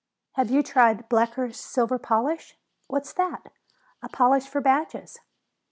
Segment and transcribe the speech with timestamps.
[0.31, 2.57] "Have you tried Blecker's Silver Polish?"
[2.87, 3.51] "What's that?"
[4.01, 5.19] "A polish for badges."